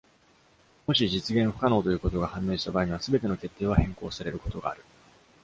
[0.87, 4.83] もし実現不可能ということが判明した場合には、全ての決定は変更されることがある。